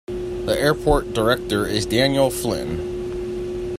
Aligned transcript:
The 0.07 0.57
airport 0.59 1.13
director 1.13 1.67
is 1.67 1.85
Daniel 1.85 2.31
Flynn. 2.31 3.67